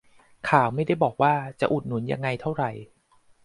[0.49, 2.63] ข่าวไม่ได้บอกว่าจะอุดหนุนยังไงเท่าไร